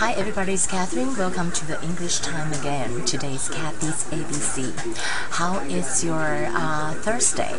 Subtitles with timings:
[0.00, 1.14] Hi everybody, it's Catherine.
[1.14, 3.04] Welcome to the English time again.
[3.04, 4.72] Today is Kathy's ABC.
[5.28, 7.54] How is your uh, Thursday?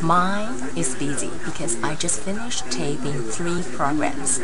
[0.00, 4.38] Mine is busy because I just finished taping three programs.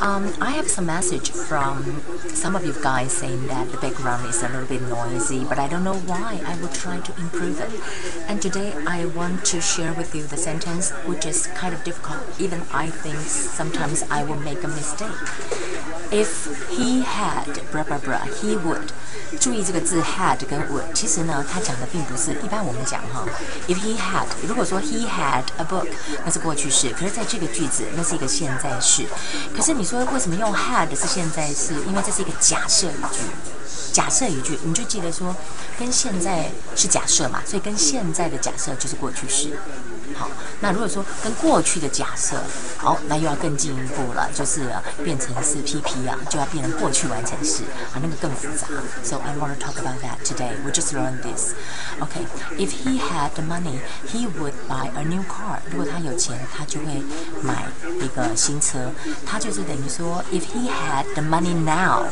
[0.00, 2.02] Um, I have some message from
[2.34, 5.68] some of you guys saying that the background is a little bit noisy, but I
[5.68, 6.42] don't know why.
[6.44, 7.70] I will try to improve it.
[8.28, 12.40] And today I want to share with you the sentence which is kind of difficult.
[12.40, 15.14] Even I think sometimes I will make a mistake.
[16.12, 18.20] If he had bra bra bra.
[18.40, 18.88] He would.
[19.40, 23.24] 注意这个字 had 跟 would，其实呢，它讲的并不是一般我们讲哈。
[23.66, 25.88] If he had，如果说 he had a book，
[26.24, 29.04] 那是过去式，可是在这个句子那是一个现在式。
[29.54, 31.74] 可是你说为什么用 had 是现在式？
[31.86, 33.55] 因为这是一个假设语句。
[33.96, 35.34] 假设一句，你就记得说
[35.78, 39.58] 跟现在是假设嘛，所以跟现在的假设就是过去式。
[40.14, 40.28] 好，
[40.60, 42.36] 那如果说跟过去的假设，
[42.76, 44.70] 好，那又要更进一步了，就是
[45.02, 47.62] 变成是 PP 啊，就要变成过去完成式
[47.94, 48.66] 啊，那个更复杂。
[49.02, 50.52] So I want to talk about that today.
[50.62, 51.54] We just learned this.
[51.98, 52.26] Okay,
[52.58, 55.60] if he had the money, he would buy a new car.
[55.70, 57.02] 如果他有钱，他就会
[57.42, 57.65] 买
[58.15, 58.91] 个新车。
[59.25, 62.05] 他就是等于说，if he had the money now,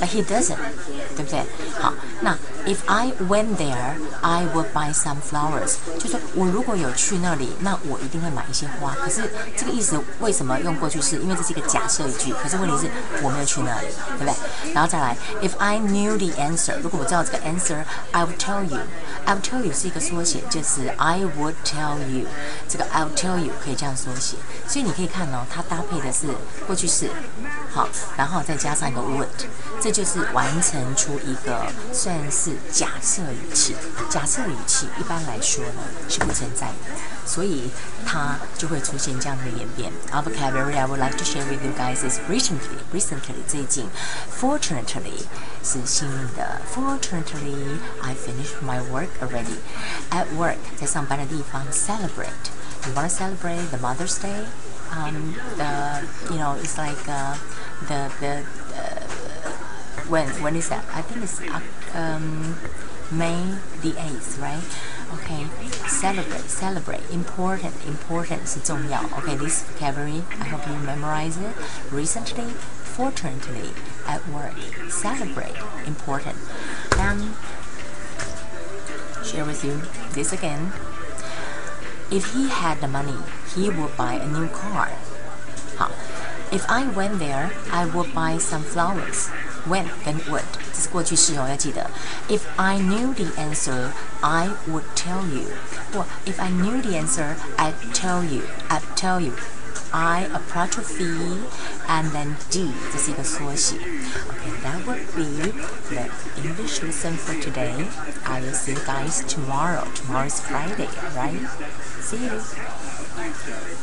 [0.00, 0.56] but he doesn't，
[1.16, 1.44] 对不对？
[1.80, 5.74] 好，那 if I went there, I would buy some flowers.
[5.98, 8.94] 就说我如果有去那里，那我一定会买一些花。
[8.94, 11.16] 可是这个意思为什么用过去式？
[11.16, 12.32] 因为这是一个假设语句。
[12.42, 12.90] 可是问题是
[13.22, 13.86] 我没有去那里，
[14.18, 14.72] 对不对？
[14.72, 21.98] 然后再来，If I knew the answer，如果我知道这个 answer，I would tell you。I would tell you 是一个缩写，就是 I would tell
[22.08, 22.26] you。
[22.68, 24.36] 这个 I would tell you 可以这样缩写。
[24.66, 26.27] 所以你可以 看哦，它搭配的是
[26.65, 27.09] 过去式，
[27.71, 29.27] 好，然后再加上一个 would，
[29.81, 33.75] 这就是完成出一个算是假设语气。
[34.09, 37.17] 假设语气一般来说呢是不存在的。
[37.25, 37.69] 所以
[38.05, 39.91] 它就会出现这样的演变。
[40.13, 43.89] Our vocabulary I would like to share with you guys is recently, recently 最近
[44.39, 45.25] ，fortunately
[45.61, 49.57] 是幸运的，fortunately I finished my work already.
[50.09, 52.31] At work 在上班的地方，celebrate.
[52.85, 54.45] You want to celebrate the Mother's Day?
[54.90, 57.36] Um, the you know it's like uh,
[57.88, 58.44] the the
[58.76, 59.00] uh,
[60.08, 60.84] when when is that?
[60.92, 61.40] I think it's
[61.94, 62.56] um,
[63.12, 64.64] May the eighth, right?
[65.14, 65.46] Okay,
[65.86, 67.02] celebrate, celebrate.
[67.10, 69.02] Important, important 是重要。
[69.18, 71.54] Okay, this vocabulary, I hope you memorize it.
[71.90, 72.54] Recently,
[72.96, 73.68] fortunately,
[74.06, 74.56] at work,
[74.88, 76.36] celebrate, important.
[76.98, 77.36] Um,
[79.22, 79.82] share with you
[80.14, 80.72] this again.
[82.10, 83.16] If he had the money,
[83.54, 84.88] he would buy a new car.
[85.76, 85.90] 好，
[86.50, 89.28] If I went there, I would buy some flowers.
[89.66, 90.42] When 跟 would
[90.74, 91.90] 这是过去式哦，要记得。
[92.28, 95.46] If I knew the answer, I would tell you.
[95.94, 98.42] 或 If I knew the answer, I'd tell you.
[98.68, 99.32] I'd tell you.
[99.99, 101.41] I, apostrophe,
[101.87, 103.77] and then D, the secret 缩写.
[103.77, 105.49] Okay, that would be
[105.89, 107.87] the English lesson for today.
[108.23, 109.87] I will see you guys tomorrow.
[109.95, 111.41] Tomorrow is Friday, right?
[111.99, 113.77] See you.